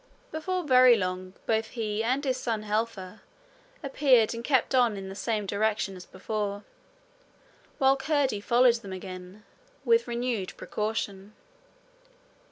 [0.31, 3.19] Before very long, both he and his son Helfer
[3.83, 6.63] appeared and kept on in the same direction as before,
[7.77, 9.43] while Curdie followed them again
[9.85, 11.35] with renewed precaution.